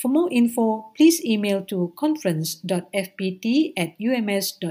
For 0.00 0.06
more 0.08 0.30
info, 0.30 0.92
please 0.96 1.24
email 1.24 1.64
to 1.64 1.92
conference.fpt 1.98 3.72
at 3.76 3.96
ums.edu.my. 3.98 4.62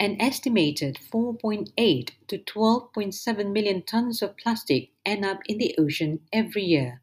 An 0.00 0.16
estimated 0.18 0.98
4.8 1.12 2.10
to 2.28 2.38
12.7 2.38 3.52
million 3.52 3.82
tons 3.82 4.22
of 4.22 4.38
plastic 4.38 4.88
end 5.04 5.26
up 5.26 5.40
in 5.46 5.58
the 5.58 5.74
ocean 5.78 6.20
every 6.32 6.62
year. 6.62 7.02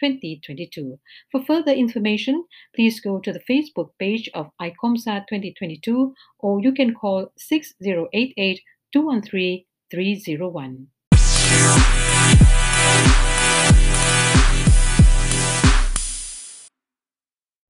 2022. 0.00 0.98
For 1.30 1.44
further 1.44 1.72
information, 1.72 2.44
please 2.74 3.00
go 3.00 3.20
to 3.20 3.32
the 3.32 3.44
Facebook 3.50 3.90
page 3.98 4.28
of 4.34 4.50
ICOMSA 4.60 5.26
2022 5.28 6.14
or 6.38 6.60
you 6.60 6.72
can 6.72 6.94
call 6.94 7.32
6088 7.36 8.60
213 8.92 9.64
301. 9.90 10.88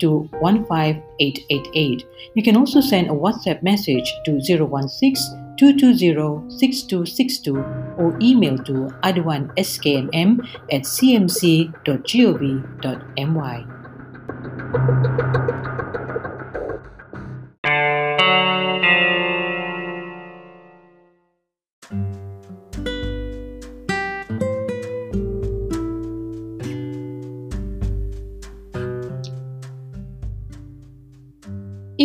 to 0.00 0.28
15888. 0.40 2.04
You 2.34 2.42
can 2.42 2.56
also 2.56 2.80
send 2.80 3.08
a 3.08 3.12
WhatsApp 3.12 3.62
message 3.62 4.12
to 4.24 4.40
016 4.40 5.48
220-6262 5.58 7.98
or 7.98 8.16
email 8.22 8.56
to 8.58 8.86
aduanskmm 9.02 10.38
at 10.70 10.82
cmc.gov.my. 10.82 11.74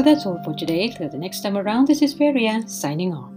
Well, 0.00 0.14
that's 0.14 0.24
all 0.24 0.42
for 0.42 0.54
today. 0.54 0.88
Till 0.88 1.10
the 1.10 1.18
next 1.18 1.42
time 1.42 1.58
around, 1.58 1.86
this 1.88 2.00
is 2.00 2.14
Feria 2.14 2.66
signing 2.66 3.12
off. 3.12 3.30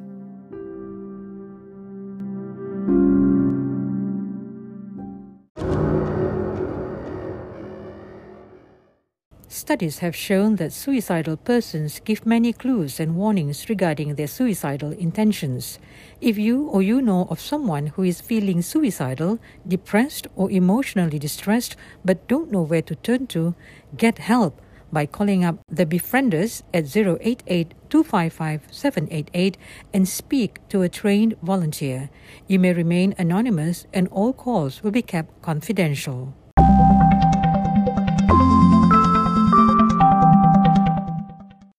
Studies 9.49 9.99
have 9.99 10.15
shown 10.15 10.55
that 10.55 10.71
suicidal 10.71 11.35
persons 11.35 11.99
give 11.99 12.25
many 12.25 12.53
clues 12.53 12.97
and 12.97 13.17
warnings 13.17 13.67
regarding 13.67 14.15
their 14.15 14.27
suicidal 14.27 14.93
intentions. 14.93 15.79
If 16.21 16.37
you 16.37 16.69
or 16.69 16.81
you 16.81 17.01
know 17.01 17.27
of 17.29 17.41
someone 17.41 17.87
who 17.87 18.03
is 18.03 18.21
feeling 18.21 18.61
suicidal, 18.61 19.37
depressed, 19.67 20.27
or 20.37 20.49
emotionally 20.49 21.19
distressed 21.19 21.75
but 22.05 22.25
don't 22.29 22.53
know 22.53 22.61
where 22.61 22.83
to 22.83 22.95
turn 22.95 23.27
to, 23.27 23.53
get 23.97 24.17
help 24.19 24.61
by 24.93 25.05
calling 25.07 25.43
up 25.43 25.57
the 25.67 25.85
Befrienders 25.85 26.61
at 26.73 26.95
088 26.95 27.73
255 27.89 28.67
788 28.71 29.57
and 29.93 30.07
speak 30.07 30.59
to 30.69 30.83
a 30.83 30.89
trained 30.89 31.35
volunteer. 31.41 32.09
You 32.47 32.59
may 32.59 32.73
remain 32.73 33.15
anonymous 33.17 33.87
and 33.91 34.07
all 34.09 34.33
calls 34.33 34.83
will 34.83 34.91
be 34.91 35.01
kept 35.01 35.41
confidential. 35.41 36.33